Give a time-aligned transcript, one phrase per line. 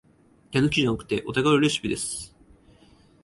[0.49, 2.35] 手抜きじゃなくてお手軽レシピです